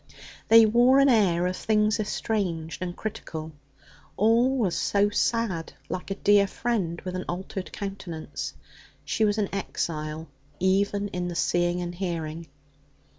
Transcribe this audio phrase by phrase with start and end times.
[0.47, 3.51] They wore an air of things estranged and critical.
[4.17, 8.55] All was so sad, like a dear friend with an altered countenance.
[9.05, 10.27] She was an exile
[10.59, 12.47] even in the seeing and hearing.